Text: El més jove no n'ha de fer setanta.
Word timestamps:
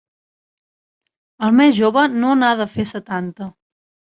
El 1.49 1.53
més 1.59 1.77
jove 1.81 2.07
no 2.25 2.33
n'ha 2.41 2.51
de 2.63 2.69
fer 2.75 2.89
setanta. 2.95 3.53